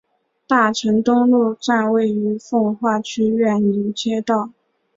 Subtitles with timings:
[0.47, 4.49] 大成东路站位于奉化区岳林街道。